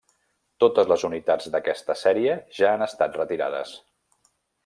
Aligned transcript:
Totes 0.61 0.87
les 0.91 1.03
unitats 1.09 1.49
d'aquesta 1.55 1.97
sèrie 2.05 2.33
ja 2.61 2.71
han 2.77 2.85
estat 2.87 3.19
retirades. 3.23 3.75